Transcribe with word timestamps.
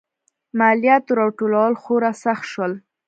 مالیاتو 0.59 1.11
راټولول 1.21 1.73
خورا 1.81 2.11
سخت 2.23 2.45
شول. 2.51 2.73